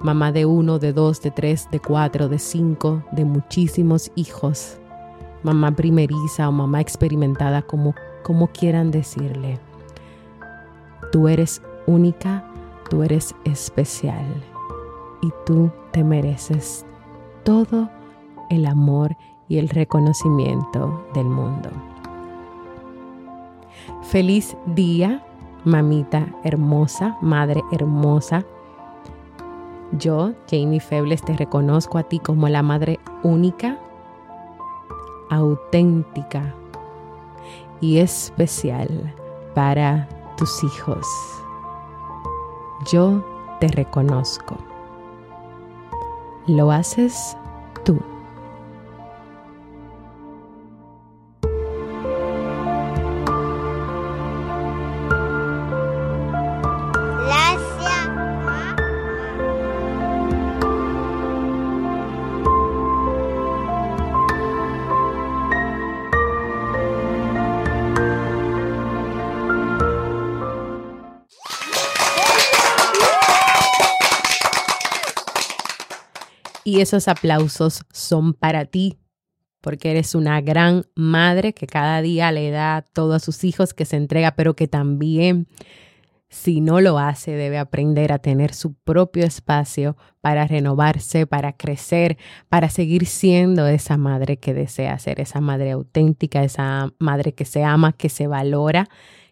mamá 0.00 0.32
de 0.32 0.46
uno, 0.46 0.78
de 0.78 0.92
dos, 0.92 1.20
de 1.20 1.30
tres, 1.30 1.68
de 1.70 1.80
cuatro, 1.80 2.28
de 2.28 2.38
cinco, 2.38 3.02
de 3.12 3.24
muchísimos 3.24 4.10
hijos, 4.14 4.78
mamá 5.42 5.72
primeriza 5.72 6.48
o 6.48 6.52
mamá 6.52 6.80
experimentada, 6.80 7.62
como, 7.62 7.94
como 8.22 8.48
quieran 8.48 8.90
decirle. 8.90 9.58
Tú 11.12 11.28
eres 11.28 11.62
única, 11.86 12.44
tú 12.88 13.02
eres 13.02 13.34
especial 13.44 14.26
y 15.22 15.32
tú 15.44 15.70
te 15.92 16.04
mereces 16.04 16.86
todo 17.44 17.90
el 18.50 18.66
amor 18.66 19.16
y 19.48 19.58
el 19.58 19.68
reconocimiento 19.68 21.06
del 21.14 21.26
mundo. 21.26 21.70
Feliz 24.02 24.56
día 24.66 25.24
mamita 25.64 26.26
hermosa, 26.44 27.16
madre 27.20 27.62
hermosa. 27.72 28.44
Yo, 29.92 30.32
Jamie 30.48 30.80
Febles, 30.80 31.22
te 31.22 31.36
reconozco 31.36 31.98
a 31.98 32.04
ti 32.04 32.20
como 32.20 32.48
la 32.48 32.62
madre 32.62 33.00
única, 33.22 33.78
auténtica 35.30 36.54
y 37.80 37.98
especial 37.98 39.12
para 39.54 40.08
tus 40.36 40.62
hijos. 40.62 41.06
Yo 42.92 43.24
te 43.58 43.68
reconozco. 43.68 44.56
Lo 46.46 46.70
haces 46.70 47.36
tú. 47.84 47.98
Y 76.70 76.80
esos 76.80 77.08
aplausos 77.08 77.82
son 77.92 78.32
para 78.32 78.64
ti, 78.64 78.96
porque 79.60 79.90
eres 79.90 80.14
una 80.14 80.40
gran 80.40 80.84
madre 80.94 81.52
que 81.52 81.66
cada 81.66 82.00
día 82.00 82.30
le 82.30 82.52
da 82.52 82.82
todo 82.92 83.14
a 83.14 83.18
sus 83.18 83.42
hijos, 83.42 83.74
que 83.74 83.84
se 83.84 83.96
entrega, 83.96 84.36
pero 84.36 84.54
que 84.54 84.68
también, 84.68 85.48
si 86.28 86.60
no 86.60 86.80
lo 86.80 87.00
hace, 87.00 87.32
debe 87.32 87.58
aprender 87.58 88.12
a 88.12 88.20
tener 88.20 88.54
su 88.54 88.74
propio 88.74 89.24
espacio 89.24 89.96
para 90.20 90.46
renovarse, 90.46 91.26
para 91.26 91.54
crecer, 91.54 92.18
para 92.48 92.70
seguir 92.70 93.04
siendo 93.06 93.66
esa 93.66 93.96
madre 93.96 94.36
que 94.36 94.54
desea 94.54 94.96
ser, 95.00 95.18
esa 95.18 95.40
madre 95.40 95.72
auténtica, 95.72 96.44
esa 96.44 96.92
madre 97.00 97.34
que 97.34 97.46
se 97.46 97.64
ama, 97.64 97.94
que 97.94 98.10
se 98.10 98.28
valora 98.28 98.88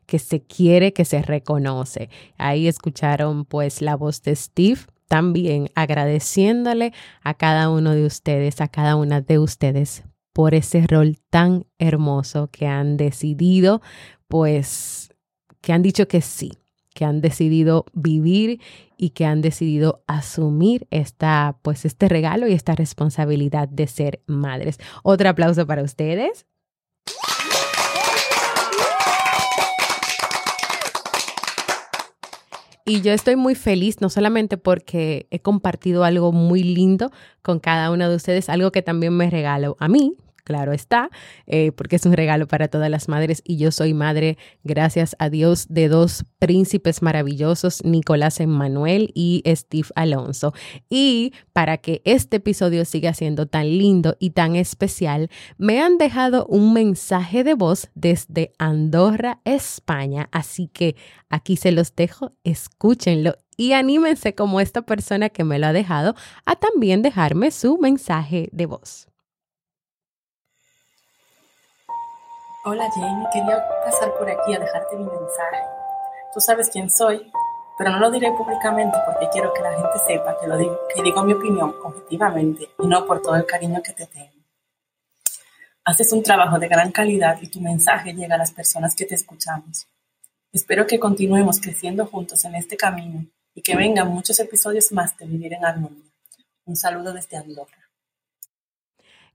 que 0.07 0.19
se 0.19 0.43
quiere, 0.43 0.95
que 0.95 1.05
se 1.05 1.21
reconoce. 1.21 2.09
Ahí 2.39 2.67
escucharon 2.67 3.45
pues 3.45 3.83
la 3.83 3.95
voz 3.95 4.23
de 4.23 4.35
Steve 4.35 4.81
también 5.09 5.71
agradeciéndole 5.75 6.93
a 7.23 7.35
cada 7.35 7.71
uno 7.71 7.95
de 7.95 8.07
ustedes, 8.07 8.61
a 8.61 8.69
cada 8.69 8.97
una 8.97 9.21
de 9.21 9.39
ustedes 9.39 10.05
por 10.33 10.55
ese 10.55 10.87
rol 10.87 11.19
tan 11.31 11.67
hermoso 11.79 12.49
que 12.53 12.67
han 12.69 12.97
decidido, 12.97 13.83
pues, 14.29 15.11
que 15.61 15.73
han 15.73 15.83
dicho 15.83 16.07
que 16.07 16.21
sí, 16.21 16.53
que 16.95 17.05
han 17.05 17.21
decidido 17.21 17.87
vivir 17.93 18.61
y 18.97 19.11
que 19.11 19.25
han 19.25 19.41
decidido 19.41 20.05
asumir 20.07 20.87
esta, 20.91 21.59
pues, 21.63 21.85
este 21.85 22.09
regalo 22.09 22.47
y 22.47 22.53
esta 22.53 22.75
responsabilidad 22.75 23.69
de 23.69 23.87
ser 23.87 24.23
madres. 24.27 24.79
Otro 25.03 25.29
aplauso 25.29 25.67
para 25.67 25.83
ustedes. 25.83 26.47
Y 32.89 33.03
yo 33.03 33.13
estoy 33.13 33.37
muy 33.37 33.55
feliz, 33.55 34.01
no 34.01 34.09
solamente 34.09 34.57
porque 34.57 35.27
he 35.31 35.41
compartido 35.41 36.05
algo 36.05 36.33
muy 36.33 36.63
lindo 36.63 37.11
con 37.43 37.61
cada 37.61 37.91
uno 37.91 38.09
de 38.09 38.17
ustedes, 38.17 38.49
algo 38.49 38.73
que 38.73 38.81
también 38.81 39.15
me 39.15 39.29
regalo 39.29 39.77
a 39.79 39.89
mí, 39.89 40.15
claro 40.49 40.73
está, 40.73 41.11
eh, 41.47 41.73
porque 41.73 41.97
es 41.97 42.07
un 42.07 42.15
regalo 42.15 42.49
para 42.49 42.69
todas 42.69 42.89
las 42.89 43.07
madres 43.07 43.43
y 43.45 43.59
yo 43.59 43.71
soy 43.71 43.93
madre, 43.93 44.39
gracias 44.65 45.15
a 45.19 45.29
Dios, 45.29 45.67
de 45.69 45.89
dos 45.89 46.25
príncipes 46.39 47.03
maravillosos, 47.03 47.85
Nicolás 47.85 48.41
Emmanuel 48.41 49.11
y 49.15 49.43
Steve 49.47 49.89
Alonso. 49.95 50.55
Y 50.89 51.35
para 51.53 51.77
que 51.77 52.01
este 52.07 52.39
episodio 52.39 52.87
siga 52.87 53.13
siendo 53.13 53.45
tan 53.45 53.67
lindo 53.67 54.17
y 54.19 54.31
tan 54.31 54.57
especial, 54.57 55.29
me 55.59 55.83
han 55.83 55.99
dejado 55.99 56.47
un 56.47 56.73
mensaje 56.73 57.45
de 57.45 57.53
voz 57.53 57.91
desde 57.95 58.53
Andorra, 58.59 59.43
España, 59.45 60.31
así 60.33 60.69
que 60.69 60.97
aquí 61.29 61.59
se 61.59 61.73
los 61.73 61.95
dejo, 61.95 62.33
escúchenlo 62.43 63.35
y 63.59 63.73
anímense 63.73 64.35
como 64.35 64.61
esta 64.61 64.81
persona 64.81 65.29
que 65.29 65.45
me 65.45 65.59
lo 65.59 65.67
ha 65.67 65.73
dejado 65.75 66.15
a 66.47 66.57
también 66.57 67.03
dejarme 67.03 67.51
su 67.51 67.77
mensaje 67.77 68.49
de 68.53 68.65
voz. 68.65 69.09
Hola 72.71 72.91
Jamie, 72.95 73.27
quería 73.33 73.67
pasar 73.83 74.13
por 74.19 74.29
aquí 74.29 74.53
a 74.53 74.59
dejarte 74.59 74.95
mi 74.95 75.05
mensaje. 75.05 75.57
Tú 76.35 76.39
sabes 76.39 76.69
quién 76.69 76.91
soy, 76.91 77.33
pero 77.79 77.93
no 77.93 77.99
lo 77.99 78.11
diré 78.11 78.31
públicamente 78.33 78.99
porque 79.07 79.27
quiero 79.33 79.55
que 79.55 79.63
la 79.63 79.73
gente 79.73 79.99
sepa 80.07 80.37
que, 80.39 80.47
lo 80.47 80.59
digo, 80.59 80.79
que 80.95 81.03
digo 81.03 81.25
mi 81.25 81.33
opinión 81.33 81.75
objetivamente 81.83 82.69
y 82.79 82.87
no 82.87 83.07
por 83.07 83.23
todo 83.23 83.37
el 83.37 83.47
cariño 83.47 83.83
que 83.83 83.95
te 83.95 84.05
tengo. 84.05 84.45
Haces 85.87 86.13
un 86.13 86.23
trabajo 86.23 86.59
de 86.59 86.69
gran 86.69 86.93
calidad 86.93 87.41
y 87.41 87.49
tu 87.49 87.59
mensaje 87.59 88.13
llega 88.13 88.35
a 88.35 88.39
las 88.39 88.53
personas 88.53 88.95
que 88.95 89.07
te 89.07 89.15
escuchamos. 89.15 89.89
Espero 90.53 90.87
que 90.87 91.01
continuemos 91.01 91.61
creciendo 91.63 92.05
juntos 92.05 92.45
en 92.45 92.55
este 92.55 92.77
camino 92.77 93.25
y 93.55 93.63
que 93.63 93.77
vengan 93.77 94.09
muchos 94.09 94.39
episodios 94.41 94.93
más 94.93 95.17
de 95.17 95.25
Vivir 95.25 95.55
en 95.55 95.65
Armonía. 95.65 96.13
Un 96.67 96.77
saludo 96.77 97.15
desde 97.15 97.39
Andorra. 97.39 97.88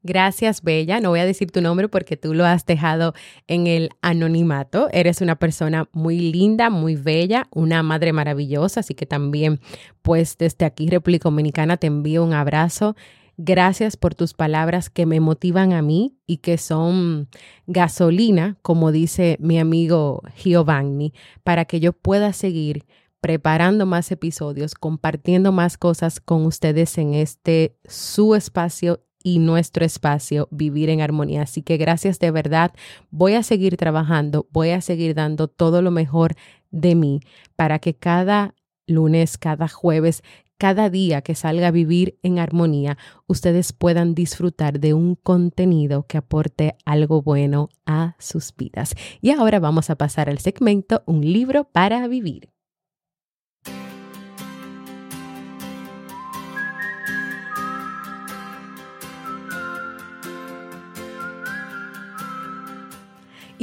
Gracias, 0.04 0.62
Bella. 0.62 1.00
No 1.00 1.10
voy 1.10 1.22
a 1.22 1.26
decir 1.26 1.50
tu 1.50 1.62
nombre 1.62 1.88
porque 1.88 2.18
tú 2.18 2.34
lo 2.34 2.46
has 2.46 2.66
dejado 2.66 3.14
en 3.48 3.68
el 3.68 3.90
anonimato. 4.02 4.90
Eres 4.92 5.22
una 5.22 5.38
persona 5.38 5.88
muy 5.94 6.20
linda, 6.20 6.70
muy 6.70 6.96
bella, 6.96 7.48
una 7.52 7.82
madre 7.84 8.12
maravillosa. 8.12 8.82
Así 8.82 8.96
que 8.96 9.06
también, 9.06 9.62
pues 10.02 10.38
desde 10.38 10.66
aquí, 10.66 10.90
República 10.90 11.30
Dominicana, 11.30 11.78
te 11.78 11.88
envío 11.88 12.24
un 12.26 12.34
abrazo. 12.34 12.98
Gracias 13.38 13.96
por 13.96 14.14
tus 14.14 14.34
palabras 14.34 14.90
que 14.90 15.06
me 15.06 15.22
motivan 15.22 15.72
a 15.72 15.82
mí 15.82 16.18
y 16.28 16.38
que 16.38 16.58
son 16.58 17.30
gasolina, 17.66 18.58
como 18.62 18.92
dice 18.92 19.38
mi 19.40 19.58
amigo 19.58 20.22
Giovanni, 20.36 21.14
para 21.44 21.64
que 21.64 21.80
yo 21.80 21.94
pueda 21.94 22.34
seguir 22.34 22.86
preparando 23.22 23.86
más 23.86 24.12
episodios, 24.12 24.76
compartiendo 24.76 25.54
más 25.54 25.78
cosas 25.78 26.20
con 26.20 26.46
ustedes 26.46 26.98
en 26.98 27.14
este 27.14 27.78
su 27.86 28.36
espacio 28.36 29.00
y 29.24 29.40
nuestro 29.40 29.86
espacio 29.86 30.48
vivir 30.52 30.90
en 30.90 31.02
armonía. 31.02 31.44
Así 31.44 31.62
que 31.62 31.78
gracias 31.78 32.20
de 32.20 32.30
verdad. 32.30 32.74
Voy 33.10 33.34
a 33.34 33.44
seguir 33.44 33.78
trabajando, 33.78 34.48
voy 34.52 34.70
a 34.70 34.82
seguir 34.82 35.16
dando 35.16 35.48
todo 35.48 35.82
lo 35.82 35.90
mejor 35.90 36.36
de 36.70 36.96
mí 36.96 37.22
para 37.56 37.80
que 37.80 37.96
cada 37.96 38.54
lunes, 38.86 39.38
cada 39.38 39.70
jueves, 39.70 40.24
cada 40.58 40.90
día 40.90 41.22
que 41.22 41.36
salga 41.36 41.68
a 41.68 41.72
vivir 41.72 42.20
en 42.22 42.40
armonía, 42.40 42.98
ustedes 43.28 43.74
puedan 43.74 44.16
disfrutar 44.16 44.80
de 44.80 44.94
un 44.94 45.16
contenido 45.16 46.06
que 46.08 46.18
aporte 46.18 46.76
algo 46.86 47.22
bueno 47.22 47.70
a 47.86 48.16
sus 48.20 48.56
vidas. 48.56 48.96
Y 49.22 49.32
ahora 49.32 49.60
vamos 49.60 49.90
a 49.90 49.96
pasar 49.96 50.30
al 50.30 50.40
segmento 50.40 51.04
Un 51.06 51.22
libro 51.22 51.66
para 51.66 52.08
vivir. 52.08 52.50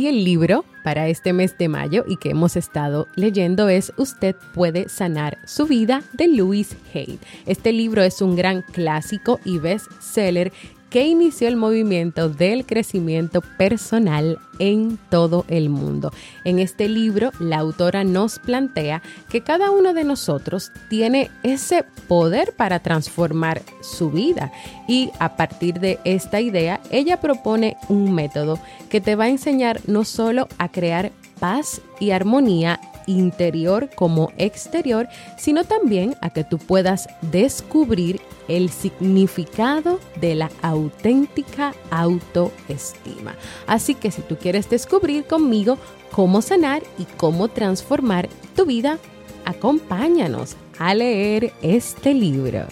Y 0.01 0.07
el 0.07 0.25
libro 0.25 0.65
para 0.83 1.09
este 1.09 1.35
mes 1.35 1.59
de 1.59 1.69
mayo 1.69 2.07
y 2.09 2.17
que 2.17 2.31
hemos 2.31 2.57
estado 2.57 3.07
leyendo 3.17 3.69
es 3.69 3.93
Usted 3.99 4.35
puede 4.55 4.89
sanar 4.89 5.37
su 5.45 5.67
vida 5.67 6.03
de 6.15 6.27
Louis 6.27 6.75
Hay. 6.95 7.19
Este 7.45 7.71
libro 7.71 8.03
es 8.03 8.23
un 8.23 8.35
gran 8.35 8.63
clásico 8.63 9.41
y 9.45 9.59
bestseller 9.59 10.55
que 10.91 11.07
inició 11.07 11.49
el 11.49 11.57
movimiento 11.57 12.29
del 12.29 12.67
crecimiento 12.67 13.41
personal 13.41 14.39
en 14.59 14.99
todo 15.09 15.47
el 15.49 15.71
mundo. 15.71 16.13
En 16.45 16.59
este 16.59 16.89
libro, 16.89 17.31
la 17.39 17.59
autora 17.59 18.05
nos 18.05 18.39
plantea 18.39 19.01
que 19.31 19.41
cada 19.41 19.71
uno 19.71 19.95
de 19.95 20.05
nosotros 20.05 20.73
tiene 20.91 21.31
ese 21.43 21.85
poder 22.09 22.55
para 22.57 22.81
transformar 22.81 23.63
su 23.81 24.11
vida 24.11 24.53
y 24.87 25.11
a 25.19 25.37
partir 25.37 25.81
de 25.81 25.99
esta 26.05 26.41
idea, 26.41 26.81
ella 26.91 27.21
propone 27.21 27.77
un 27.89 28.13
método 28.13 28.59
que 28.91 29.01
te 29.01 29.15
va 29.15 29.25
a 29.25 29.31
enseñar 29.31 29.81
no 29.87 30.05
solo 30.05 30.49
a 30.59 30.69
crear 30.69 31.13
paz 31.39 31.81
y 32.01 32.11
armonía 32.11 32.81
interior 33.07 33.89
como 33.95 34.33
exterior, 34.37 35.09
sino 35.37 35.65
también 35.65 36.17
a 36.21 36.31
que 36.31 36.45
tú 36.45 36.59
puedas 36.59 37.09
descubrir 37.23 38.21
el 38.49 38.71
significado 38.71 40.01
de 40.21 40.35
la 40.35 40.51
auténtica 40.63 41.75
autoestima. 41.91 43.37
Así 43.67 43.95
que 43.95 44.11
si 44.11 44.23
tú 44.23 44.37
quieres 44.37 44.69
descubrir 44.69 45.25
conmigo 45.25 45.79
cómo 46.11 46.43
sanar 46.43 46.83
y 46.99 47.05
cómo 47.17 47.49
transformar 47.49 48.29
tu 48.57 48.67
vida, 48.67 48.99
acompáñanos 49.45 50.57
a 50.79 50.95
leer 50.95 51.53
este 51.63 52.15
libro. 52.15 52.67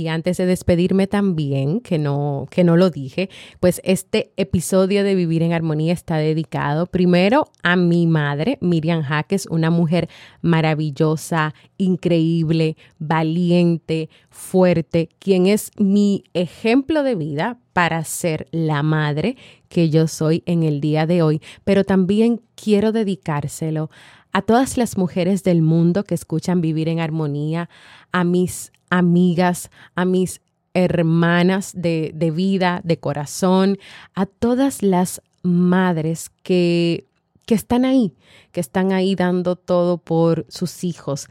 Y 0.00 0.08
antes 0.08 0.38
de 0.38 0.46
despedirme 0.46 1.06
también, 1.06 1.80
que 1.80 1.98
no, 1.98 2.46
que 2.50 2.64
no 2.64 2.78
lo 2.78 2.88
dije, 2.88 3.28
pues 3.60 3.82
este 3.84 4.32
episodio 4.38 5.04
de 5.04 5.14
Vivir 5.14 5.42
en 5.42 5.52
Armonía 5.52 5.92
está 5.92 6.16
dedicado 6.16 6.86
primero 6.86 7.48
a 7.62 7.76
mi 7.76 8.06
madre, 8.06 8.56
Miriam 8.62 9.02
Jaques, 9.02 9.44
una 9.50 9.68
mujer 9.68 10.08
maravillosa, 10.40 11.52
increíble, 11.76 12.78
valiente, 12.98 14.08
fuerte, 14.30 15.10
quien 15.18 15.46
es 15.46 15.70
mi 15.76 16.24
ejemplo 16.32 17.02
de 17.02 17.14
vida 17.14 17.58
para 17.72 18.04
ser 18.04 18.48
la 18.50 18.82
madre 18.82 19.36
que 19.68 19.90
yo 19.90 20.08
soy 20.08 20.42
en 20.46 20.62
el 20.62 20.80
día 20.80 21.06
de 21.06 21.22
hoy, 21.22 21.40
pero 21.64 21.84
también 21.84 22.42
quiero 22.54 22.92
dedicárselo 22.92 23.90
a 24.32 24.42
todas 24.42 24.76
las 24.76 24.96
mujeres 24.96 25.42
del 25.42 25.62
mundo 25.62 26.04
que 26.04 26.14
escuchan 26.14 26.60
Vivir 26.60 26.88
en 26.88 27.00
Armonía, 27.00 27.68
a 28.12 28.24
mis 28.24 28.72
amigas, 28.88 29.70
a 29.94 30.04
mis 30.04 30.40
hermanas 30.74 31.72
de, 31.74 32.12
de 32.14 32.30
vida, 32.30 32.80
de 32.84 32.98
corazón, 32.98 33.78
a 34.14 34.26
todas 34.26 34.82
las 34.82 35.20
madres 35.42 36.30
que, 36.42 37.06
que 37.46 37.54
están 37.54 37.84
ahí, 37.84 38.14
que 38.52 38.60
están 38.60 38.92
ahí 38.92 39.14
dando 39.14 39.56
todo 39.56 39.98
por 39.98 40.46
sus 40.48 40.84
hijos. 40.84 41.28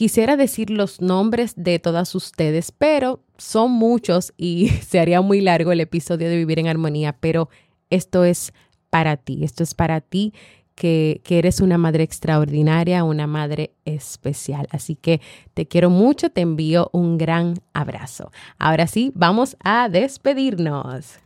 Quisiera 0.00 0.38
decir 0.38 0.70
los 0.70 1.02
nombres 1.02 1.52
de 1.56 1.78
todas 1.78 2.14
ustedes, 2.14 2.72
pero 2.72 3.20
son 3.36 3.72
muchos 3.72 4.32
y 4.38 4.68
se 4.88 4.98
haría 4.98 5.20
muy 5.20 5.42
largo 5.42 5.72
el 5.72 5.80
episodio 5.80 6.30
de 6.30 6.38
Vivir 6.38 6.58
en 6.58 6.68
Armonía, 6.68 7.18
pero 7.20 7.50
esto 7.90 8.24
es 8.24 8.54
para 8.88 9.18
ti, 9.18 9.44
esto 9.44 9.62
es 9.62 9.74
para 9.74 10.00
ti 10.00 10.32
que, 10.74 11.20
eres 11.28 11.60
una 11.60 11.76
madre 11.76 12.02
extraordinaria, 12.02 13.04
una 13.04 13.26
madre 13.26 13.74
especial. 13.84 14.68
Así 14.70 14.96
que 14.96 15.20
te 15.52 15.68
quiero 15.68 15.90
mucho, 15.90 16.30
te 16.30 16.40
envío 16.40 16.88
un 16.94 17.18
gran 17.18 17.56
abrazo. 17.74 18.32
Ahora 18.56 18.86
sí, 18.86 19.12
vamos 19.14 19.58
a 19.62 19.90
despedirnos. 19.90 21.18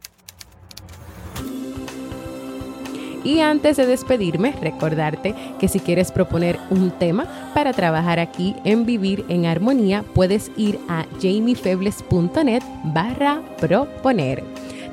Y 3.24 3.40
antes 3.40 3.78
de 3.78 3.86
despedirme, 3.86 4.54
recordarte 4.60 5.34
que 5.58 5.66
si 5.66 5.80
quieres 5.80 6.12
proponer 6.12 6.58
un 6.70 6.90
tema 6.90 7.26
para 7.54 7.72
trabajar 7.72 8.20
aquí 8.20 8.54
en 8.64 8.84
Vivir 8.84 9.24
en 9.28 9.46
Armonía, 9.46 10.04
puedes 10.14 10.50
ir 10.56 10.78
a 10.88 11.06
jamiefebles.net 11.20 12.62
barra 12.84 13.40
proponer. 13.58 14.44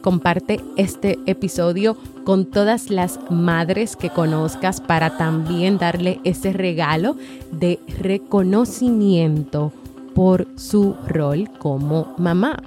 Comparte 0.01 0.60
este 0.77 1.19
episodio 1.25 1.97
con 2.23 2.45
todas 2.45 2.89
las 2.89 3.19
madres 3.29 3.95
que 3.95 4.10
conozcas 4.10 4.81
para 4.81 5.15
también 5.17 5.77
darle 5.77 6.19
ese 6.23 6.53
regalo 6.53 7.17
de 7.51 7.79
reconocimiento 7.99 9.71
por 10.15 10.47
su 10.56 10.95
rol 11.08 11.47
como 11.60 12.15
mamá. 12.17 12.63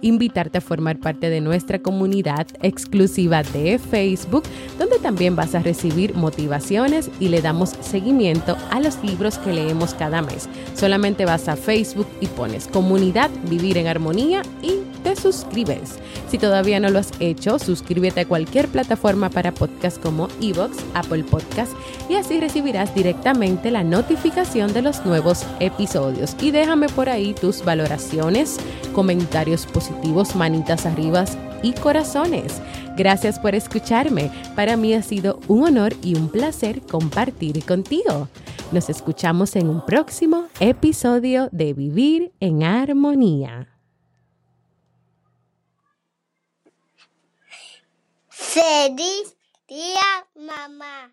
Invitarte 0.00 0.58
a 0.58 0.60
formar 0.60 0.98
parte 0.98 1.28
de 1.30 1.40
nuestra 1.40 1.78
comunidad 1.78 2.46
exclusiva 2.62 3.42
de 3.42 3.78
Facebook, 3.78 4.44
donde 4.78 4.98
también 4.98 5.34
vas 5.34 5.54
a 5.54 5.60
recibir 5.60 6.14
motivaciones 6.14 7.10
y 7.20 7.28
le 7.28 7.42
damos 7.42 7.70
seguimiento 7.80 8.56
a 8.70 8.80
los 8.80 9.02
libros 9.02 9.38
que 9.38 9.52
leemos 9.52 9.94
cada 9.94 10.22
mes. 10.22 10.48
Solamente 10.74 11.24
vas 11.24 11.48
a 11.48 11.56
Facebook 11.56 12.06
y 12.20 12.26
pones 12.26 12.68
comunidad 12.68 13.30
Vivir 13.48 13.78
en 13.78 13.86
Armonía 13.86 14.42
y 14.62 14.74
te 15.04 15.14
suscribes. 15.14 16.00
Si 16.28 16.38
todavía 16.38 16.80
no 16.80 16.90
lo 16.90 16.98
has 16.98 17.12
hecho, 17.20 17.60
suscríbete 17.60 18.22
a 18.22 18.26
cualquier 18.26 18.66
plataforma 18.66 19.30
para 19.30 19.52
podcast 19.52 20.02
como 20.02 20.26
Evox, 20.40 20.78
Apple 20.94 21.22
Podcast 21.22 21.72
y 22.08 22.14
así 22.16 22.40
recibirás 22.40 22.92
directamente 22.94 23.70
la 23.70 23.84
notificación 23.84 24.72
de 24.72 24.82
los 24.82 25.06
nuevos 25.06 25.46
episodios. 25.60 26.34
Y 26.40 26.50
déjame 26.50 26.88
por 26.88 27.08
ahí 27.08 27.34
tus 27.34 27.64
valoraciones, 27.64 28.58
comentarios 28.92 29.66
positivos, 29.66 30.34
manitas 30.34 30.86
arriba 30.86 31.24
y 31.62 31.72
corazones. 31.72 32.60
Gracias 32.96 33.38
por 33.38 33.54
escucharme. 33.54 34.30
Para 34.56 34.76
mí 34.76 34.94
ha 34.94 35.02
sido 35.02 35.40
un 35.48 35.64
honor 35.64 35.94
y 36.02 36.16
un 36.16 36.28
placer 36.28 36.80
compartir 36.80 37.64
contigo. 37.64 38.28
Nos 38.72 38.88
escuchamos 38.88 39.56
en 39.56 39.68
un 39.68 39.84
próximo 39.84 40.46
episodio 40.60 41.48
de 41.52 41.74
Vivir 41.74 42.32
en 42.40 42.62
Armonía. 42.62 43.73
Feliz 48.54 49.36
día, 49.66 50.28
mamá. 50.36 51.12